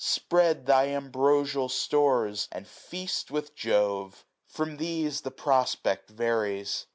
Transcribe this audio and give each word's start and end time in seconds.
Spread 0.03 0.65
thy 0.65 0.87
ambrosial 0.87 1.69
stores, 1.69 2.47
and 2.51 2.67
feast 2.67 3.29
with 3.29 3.53
Jove! 3.53 4.25
From 4.47 4.77
these 4.77 5.21
the 5.21 5.29
prospect 5.29 6.09
varies. 6.09 6.87